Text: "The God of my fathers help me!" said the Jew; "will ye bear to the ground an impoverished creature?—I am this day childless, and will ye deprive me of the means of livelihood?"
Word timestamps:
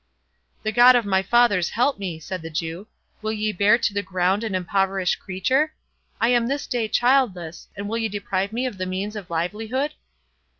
"The 0.63 0.71
God 0.71 0.95
of 0.95 1.05
my 1.05 1.21
fathers 1.21 1.69
help 1.77 1.99
me!" 1.99 2.19
said 2.19 2.41
the 2.41 2.49
Jew; 2.49 2.87
"will 3.21 3.31
ye 3.31 3.51
bear 3.53 3.77
to 3.77 3.93
the 3.93 4.01
ground 4.01 4.43
an 4.43 4.55
impoverished 4.55 5.19
creature?—I 5.19 6.29
am 6.29 6.47
this 6.47 6.65
day 6.65 6.87
childless, 6.87 7.67
and 7.77 7.87
will 7.87 7.99
ye 7.99 8.09
deprive 8.09 8.51
me 8.51 8.65
of 8.65 8.79
the 8.79 8.87
means 8.87 9.15
of 9.15 9.29
livelihood?" 9.29 9.93